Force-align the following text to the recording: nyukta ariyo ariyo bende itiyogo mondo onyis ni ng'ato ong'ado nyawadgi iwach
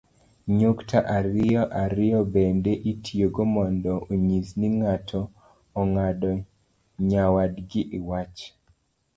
nyukta 0.59 0.97
ariyo 1.17 1.63
ariyo 1.83 2.19
bende 2.33 2.71
itiyogo 2.91 3.41
mondo 3.53 3.93
onyis 4.11 4.47
ni 4.59 4.69
ng'ato 4.77 5.21
ong'ado 5.79 6.31
nyawadgi 7.09 7.81
iwach 7.97 8.39